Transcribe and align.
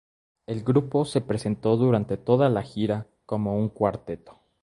El 0.47 0.63
grupo 0.63 1.05
se 1.05 1.21
presentó 1.21 1.77
durante 1.77 2.17
toda 2.17 2.49
la 2.49 2.63
gira 2.63 3.05
como 3.27 3.55
un 3.59 3.69
cuarteto. 3.69 4.39